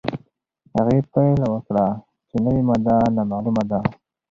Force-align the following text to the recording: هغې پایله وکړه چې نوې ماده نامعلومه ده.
هغې 0.75 0.97
پایله 1.11 1.47
وکړه 1.53 1.85
چې 2.29 2.35
نوې 2.45 2.61
ماده 2.69 2.95
نامعلومه 3.15 3.63
ده. 3.69 3.79